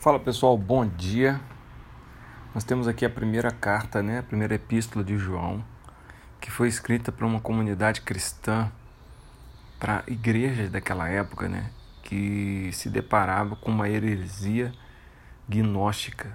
Fala 0.00 0.18
pessoal, 0.18 0.56
bom 0.56 0.86
dia. 0.86 1.38
Nós 2.54 2.64
temos 2.64 2.88
aqui 2.88 3.04
a 3.04 3.10
primeira 3.10 3.50
carta, 3.50 4.02
né, 4.02 4.20
a 4.20 4.22
primeira 4.22 4.54
epístola 4.54 5.04
de 5.04 5.18
João, 5.18 5.62
que 6.40 6.50
foi 6.50 6.68
escrita 6.68 7.12
para 7.12 7.26
uma 7.26 7.38
comunidade 7.38 8.00
cristã, 8.00 8.72
para 9.78 10.02
igrejas 10.06 10.70
daquela 10.70 11.06
época, 11.06 11.50
né, 11.50 11.70
que 12.02 12.70
se 12.72 12.88
deparava 12.88 13.56
com 13.56 13.70
uma 13.70 13.90
heresia 13.90 14.72
gnóstica, 15.46 16.32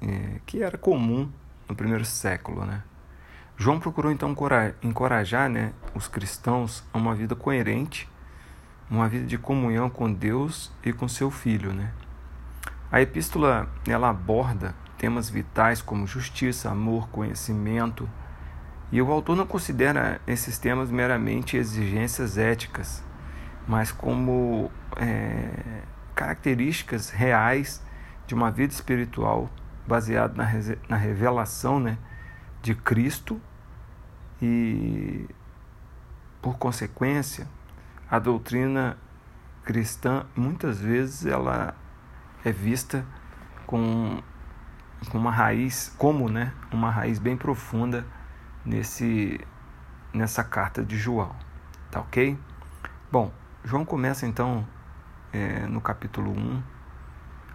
é, 0.00 0.40
que 0.46 0.62
era 0.62 0.78
comum 0.78 1.30
no 1.68 1.76
primeiro 1.76 2.06
século, 2.06 2.64
né. 2.64 2.82
João 3.58 3.78
procurou 3.78 4.10
então 4.10 4.34
encorajar, 4.82 5.50
né, 5.50 5.74
os 5.94 6.08
cristãos 6.08 6.82
a 6.94 6.96
uma 6.96 7.14
vida 7.14 7.36
coerente, 7.36 8.08
uma 8.90 9.06
vida 9.06 9.26
de 9.26 9.36
comunhão 9.36 9.90
com 9.90 10.10
Deus 10.10 10.72
e 10.82 10.94
com 10.94 11.06
seu 11.06 11.30
Filho, 11.30 11.74
né. 11.74 11.92
A 12.92 13.00
epístola 13.00 13.66
ela 13.88 14.10
aborda 14.10 14.74
temas 14.98 15.30
vitais 15.30 15.80
como 15.80 16.06
justiça, 16.06 16.70
amor, 16.70 17.08
conhecimento, 17.08 18.06
e 18.92 19.00
o 19.00 19.10
autor 19.10 19.34
não 19.34 19.46
considera 19.46 20.20
esses 20.26 20.58
temas 20.58 20.90
meramente 20.90 21.56
exigências 21.56 22.36
éticas, 22.36 23.02
mas 23.66 23.90
como 23.90 24.70
é, 24.96 25.80
características 26.14 27.08
reais 27.08 27.82
de 28.26 28.34
uma 28.34 28.50
vida 28.50 28.74
espiritual 28.74 29.48
baseada 29.88 30.34
na, 30.34 30.50
na 30.86 30.96
revelação 30.96 31.80
né, 31.80 31.96
de 32.60 32.74
Cristo 32.74 33.40
e, 34.42 35.26
por 36.42 36.58
consequência, 36.58 37.48
a 38.10 38.18
doutrina 38.18 38.98
cristã 39.64 40.26
muitas 40.36 40.78
vezes 40.78 41.24
ela 41.24 41.74
é 42.44 42.52
vista 42.52 43.04
com, 43.66 44.22
uma 45.12 45.30
raiz, 45.30 45.94
como 45.98 46.28
né, 46.28 46.52
uma 46.72 46.90
raiz 46.90 47.18
bem 47.18 47.36
profunda 47.36 48.06
nesse, 48.64 49.40
nessa 50.12 50.42
carta 50.44 50.82
de 50.82 50.96
João. 50.96 51.34
Tá 51.90 52.00
ok? 52.00 52.38
Bom, 53.10 53.32
João 53.64 53.84
começa 53.84 54.26
então 54.26 54.66
é, 55.32 55.66
no 55.66 55.80
capítulo 55.80 56.32
1, 56.32 56.62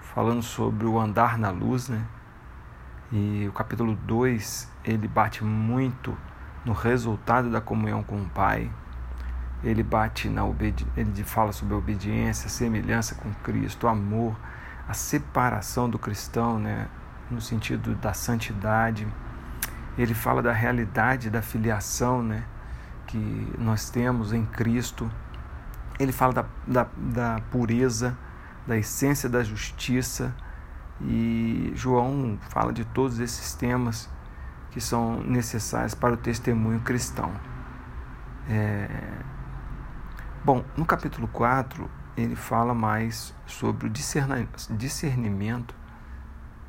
falando 0.00 0.42
sobre 0.42 0.86
o 0.86 0.98
andar 0.98 1.38
na 1.38 1.50
luz, 1.50 1.88
né? 1.88 2.04
E 3.10 3.46
o 3.48 3.52
capítulo 3.52 3.94
2 3.94 4.70
ele 4.84 5.08
bate 5.08 5.42
muito 5.42 6.16
no 6.64 6.72
resultado 6.72 7.50
da 7.50 7.60
comunhão 7.60 8.02
com 8.02 8.20
o 8.20 8.28
Pai. 8.28 8.70
Ele 9.64 9.82
bate 9.82 10.28
na 10.28 10.44
obedi 10.44 10.86
ele 10.96 11.24
fala 11.24 11.52
sobre 11.52 11.74
a 11.74 11.78
obediência, 11.78 12.48
semelhança 12.48 13.14
com 13.14 13.32
Cristo, 13.42 13.88
amor, 13.88 14.36
a 14.88 14.94
separação 14.94 15.88
do 15.88 15.98
cristão, 15.98 16.58
né, 16.58 16.88
no 17.30 17.40
sentido 17.40 17.94
da 17.94 18.14
santidade. 18.14 19.06
Ele 19.98 20.14
fala 20.14 20.42
da 20.42 20.52
realidade 20.52 21.28
da 21.28 21.42
filiação, 21.42 22.22
né, 22.22 22.44
que 23.06 23.52
nós 23.58 23.90
temos 23.90 24.32
em 24.32 24.46
Cristo. 24.46 25.10
Ele 26.00 26.12
fala 26.12 26.32
da, 26.32 26.44
da, 26.66 26.86
da 26.96 27.40
pureza, 27.50 28.16
da 28.66 28.78
essência 28.78 29.28
da 29.28 29.44
justiça. 29.44 30.34
E 31.00 31.70
João 31.74 32.38
fala 32.48 32.72
de 32.72 32.84
todos 32.84 33.20
esses 33.20 33.54
temas 33.54 34.08
que 34.70 34.80
são 34.80 35.20
necessários 35.22 35.94
para 35.94 36.14
o 36.14 36.16
testemunho 36.16 36.80
cristão. 36.80 37.30
É... 38.48 38.88
Bom, 40.44 40.64
no 40.76 40.86
capítulo 40.86 41.28
4, 41.28 41.90
ele 42.20 42.36
fala 42.36 42.74
mais 42.74 43.34
sobre 43.46 43.86
o 43.86 43.90
discernimento 43.90 45.74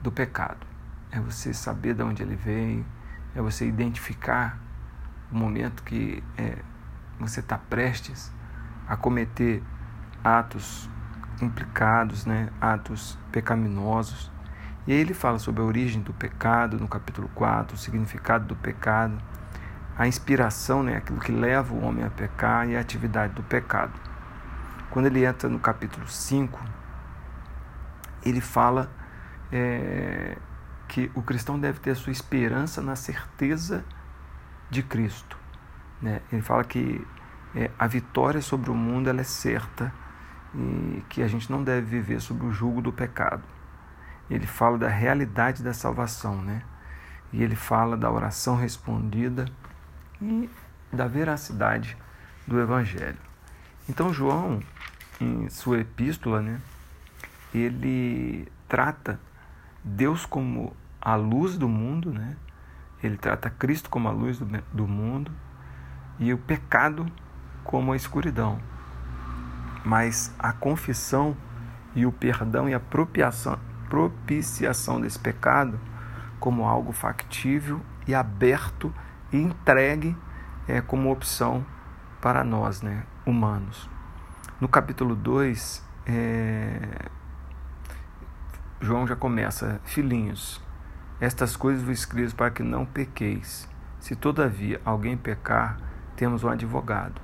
do 0.00 0.12
pecado. 0.12 0.66
É 1.10 1.20
você 1.20 1.52
saber 1.52 1.94
de 1.94 2.02
onde 2.02 2.22
ele 2.22 2.36
veio, 2.36 2.86
é 3.34 3.40
você 3.40 3.66
identificar 3.66 4.58
o 5.30 5.36
momento 5.36 5.82
que 5.82 6.22
é, 6.36 6.58
você 7.18 7.40
está 7.40 7.58
prestes 7.58 8.32
a 8.86 8.96
cometer 8.96 9.62
atos 10.22 10.88
implicados, 11.40 12.24
né, 12.24 12.48
atos 12.60 13.18
pecaminosos. 13.32 14.30
E 14.86 14.92
aí 14.92 14.98
ele 14.98 15.14
fala 15.14 15.38
sobre 15.38 15.62
a 15.62 15.64
origem 15.64 16.02
do 16.02 16.12
pecado 16.12 16.78
no 16.78 16.86
capítulo 16.86 17.28
4, 17.34 17.74
o 17.74 17.78
significado 17.78 18.46
do 18.46 18.56
pecado, 18.56 19.18
a 19.96 20.06
inspiração, 20.06 20.82
né, 20.82 20.96
aquilo 20.96 21.20
que 21.20 21.32
leva 21.32 21.74
o 21.74 21.84
homem 21.84 22.04
a 22.04 22.10
pecar 22.10 22.68
e 22.68 22.76
a 22.76 22.80
atividade 22.80 23.34
do 23.34 23.42
pecado. 23.42 24.11
Quando 24.92 25.06
ele 25.06 25.24
entra 25.24 25.48
no 25.48 25.58
capítulo 25.58 26.06
5, 26.06 26.62
ele 28.22 28.42
fala 28.42 28.92
é, 29.50 30.36
que 30.86 31.10
o 31.14 31.22
cristão 31.22 31.58
deve 31.58 31.80
ter 31.80 31.92
a 31.92 31.94
sua 31.94 32.12
esperança 32.12 32.82
na 32.82 32.94
certeza 32.94 33.82
de 34.68 34.82
Cristo. 34.82 35.38
Né? 36.00 36.20
Ele 36.30 36.42
fala 36.42 36.62
que 36.62 37.02
é, 37.54 37.70
a 37.78 37.86
vitória 37.86 38.42
sobre 38.42 38.70
o 38.70 38.74
mundo 38.74 39.08
ela 39.08 39.22
é 39.22 39.24
certa 39.24 39.90
e 40.54 41.02
que 41.08 41.22
a 41.22 41.26
gente 41.26 41.50
não 41.50 41.64
deve 41.64 41.86
viver 41.86 42.20
sob 42.20 42.44
o 42.44 42.52
jugo 42.52 42.82
do 42.82 42.92
pecado. 42.92 43.44
Ele 44.28 44.46
fala 44.46 44.76
da 44.76 44.88
realidade 44.88 45.62
da 45.62 45.72
salvação, 45.72 46.42
né? 46.42 46.62
E 47.32 47.42
ele 47.42 47.56
fala 47.56 47.96
da 47.96 48.10
oração 48.10 48.56
respondida 48.56 49.46
e 50.20 50.50
da 50.92 51.06
veracidade 51.06 51.96
do 52.46 52.60
Evangelho. 52.60 53.18
Então, 53.88 54.12
João, 54.12 54.62
em 55.22 55.48
sua 55.48 55.80
epístola, 55.80 56.40
né, 56.40 56.60
ele 57.54 58.48
trata 58.68 59.20
Deus 59.84 60.26
como 60.26 60.74
a 61.00 61.14
luz 61.14 61.58
do 61.58 61.68
mundo, 61.68 62.12
né? 62.12 62.36
ele 63.02 63.16
trata 63.16 63.50
Cristo 63.50 63.90
como 63.90 64.08
a 64.08 64.12
luz 64.12 64.38
do, 64.38 64.46
do 64.72 64.86
mundo 64.86 65.32
e 66.18 66.32
o 66.32 66.38
pecado 66.38 67.06
como 67.64 67.92
a 67.92 67.96
escuridão. 67.96 68.58
Mas 69.84 70.32
a 70.38 70.52
confissão 70.52 71.36
e 71.94 72.06
o 72.06 72.12
perdão 72.12 72.68
e 72.68 72.74
a 72.74 72.80
propiciação, 72.80 73.58
desse 75.00 75.18
pecado 75.18 75.78
como 76.38 76.64
algo 76.64 76.92
factível 76.92 77.80
e 78.06 78.14
aberto 78.14 78.94
e 79.32 79.36
entregue 79.36 80.16
é, 80.68 80.80
como 80.80 81.10
opção 81.10 81.66
para 82.20 82.44
nós, 82.44 82.82
né, 82.82 83.02
humanos. 83.26 83.90
No 84.62 84.68
capítulo 84.68 85.16
2, 85.16 85.84
é... 86.06 87.08
João 88.80 89.08
já 89.08 89.16
começa: 89.16 89.80
Filhinhos, 89.82 90.62
estas 91.20 91.56
coisas 91.56 91.82
vos 91.82 91.98
escrevo 91.98 92.36
para 92.36 92.48
que 92.48 92.62
não 92.62 92.86
pequeis. 92.86 93.68
Se 93.98 94.14
todavia 94.14 94.80
alguém 94.84 95.16
pecar, 95.16 95.78
temos 96.14 96.44
um 96.44 96.48
advogado. 96.48 97.20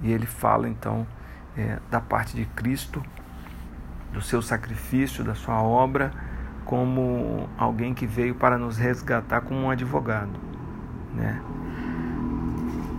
E 0.00 0.12
ele 0.12 0.26
fala 0.26 0.68
então 0.68 1.04
é, 1.56 1.80
da 1.90 2.00
parte 2.00 2.36
de 2.36 2.44
Cristo, 2.44 3.02
do 4.12 4.22
seu 4.22 4.40
sacrifício, 4.40 5.24
da 5.24 5.34
sua 5.34 5.60
obra, 5.60 6.12
como 6.64 7.48
alguém 7.58 7.94
que 7.94 8.06
veio 8.06 8.36
para 8.36 8.56
nos 8.56 8.76
resgatar 8.76 9.40
como 9.40 9.58
um 9.58 9.70
advogado. 9.70 10.38
Né? 11.16 11.42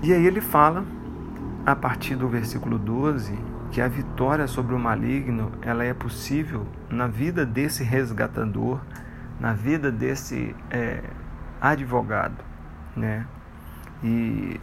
E 0.03 0.11
aí 0.11 0.27
ele 0.27 0.41
fala 0.41 0.83
a 1.65 1.73
partir 1.73 2.17
do 2.17 2.27
versículo 2.27 2.77
12, 2.77 3.56
que 3.71 3.81
a 3.81 3.87
vitória 3.87 4.47
sobre 4.47 4.73
o 4.73 4.79
maligno 4.79 5.51
ela 5.61 5.83
é 5.83 5.93
possível 5.93 6.65
na 6.89 7.07
vida 7.07 7.45
desse 7.45 7.83
resgatador, 7.83 8.79
na 9.39 9.53
vida 9.53 9.91
desse 9.91 10.55
é, 10.71 11.03
advogado, 11.61 12.43
né? 12.95 13.25
E 14.03 14.59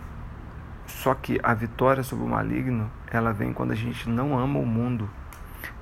só 0.87 1.15
que 1.15 1.39
a 1.43 1.55
vitória 1.55 2.03
sobre 2.03 2.25
o 2.25 2.29
maligno 2.29 2.91
ela 3.11 3.33
vem 3.33 3.53
quando 3.53 3.73
a 3.73 3.77
gente 3.77 4.09
não 4.09 4.39
ama 4.39 4.59
o 4.59 4.67
mundo, 4.67 5.09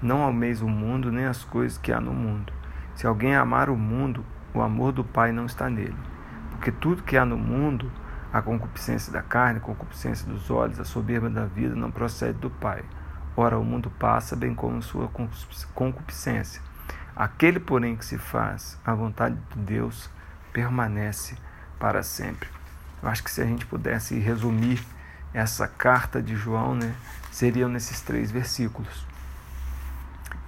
não 0.01 0.23
almeja 0.23 0.65
o 0.65 0.69
mundo 0.69 1.11
nem 1.11 1.25
as 1.25 1.45
coisas 1.45 1.79
que 1.79 1.93
há 1.93 2.01
no 2.01 2.13
mundo. 2.13 2.53
Se 2.95 3.07
alguém 3.07 3.35
amar 3.35 3.71
o 3.71 3.77
mundo, 3.77 4.25
o 4.55 4.61
amor 4.61 4.93
do 4.93 5.05
Pai 5.05 5.33
não 5.33 5.47
está 5.47 5.71
nele, 5.71 5.97
porque 6.51 6.71
tudo 6.71 7.03
que 7.03 7.17
há 7.17 7.25
no 7.25 7.39
mundo 7.39 7.91
a 8.33 8.41
concupiscência 8.41 9.13
da 9.13 9.21
carne, 9.21 9.59
a 9.59 9.61
concupiscência 9.61 10.27
dos 10.27 10.51
olhos, 10.51 10.81
a 10.81 10.85
soberba 10.85 11.29
da 11.29 11.45
vida 11.45 11.75
não 11.75 11.91
procede 11.91 12.39
do 12.39 12.49
Pai. 12.49 12.83
Ora, 13.37 13.59
o 13.59 13.65
mundo 13.65 13.91
passa, 13.91 14.37
bem 14.37 14.55
como 14.55 14.83
sua 14.83 15.11
concupiscência. 15.75 16.61
Aquele, 17.15 17.59
porém, 17.59 17.97
que 17.97 18.05
se 18.05 18.19
faz 18.19 18.79
a 18.85 18.95
vontade 18.95 19.37
de 19.55 19.59
Deus 19.61 20.11
permanece 20.53 21.37
para 21.79 22.03
sempre. 22.03 22.49
Eu 23.03 23.09
acho 23.09 23.23
que 23.23 23.31
se 23.31 23.41
a 23.41 23.47
gente 23.47 23.67
pudesse 23.67 24.19
resumir 24.19 24.85
essa 25.33 25.67
carta 25.67 26.23
de 26.23 26.37
João, 26.37 26.75
né, 26.75 26.95
seriam 27.31 27.69
nesses 27.69 28.01
três 28.01 28.31
versículos. 28.31 29.07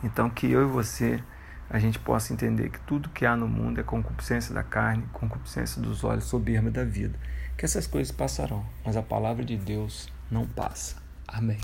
Então, 0.03 0.29
que 0.29 0.51
eu 0.51 0.63
e 0.63 0.71
você 0.71 1.23
a 1.71 1.79
gente 1.79 1.99
possa 1.99 2.33
entender 2.33 2.69
que 2.69 2.79
tudo 2.81 3.09
que 3.09 3.25
há 3.25 3.35
no 3.35 3.49
mundo 3.49 3.81
é 3.81 3.83
concupiscência 3.83 4.55
da 4.55 4.63
carne, 4.63 5.05
concupiscência 5.13 5.81
dos 5.81 6.05
olhos, 6.05 6.25
soberba 6.25 6.71
da 6.71 6.85
vida 6.85 7.19
que 7.57 7.65
essas 7.65 7.87
coisas 7.87 8.13
passarão, 8.13 8.65
mas 8.85 8.97
a 8.97 9.03
palavra 9.03 9.45
de 9.45 9.57
Deus 9.57 10.09
não 10.31 10.47
passa. 10.47 10.97
Amém. 11.27 11.59